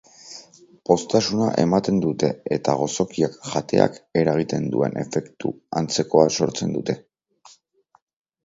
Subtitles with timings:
[0.89, 7.01] Poztasuna ematen dute eta gozokiak jateak eragiten duen efektu antzekoa sortzen dute.